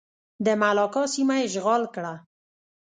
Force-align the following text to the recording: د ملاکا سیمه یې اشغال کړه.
د 0.45 0.47
ملاکا 0.61 1.03
سیمه 1.13 1.35
یې 1.39 1.43
اشغال 1.47 1.83
کړه. 1.95 2.13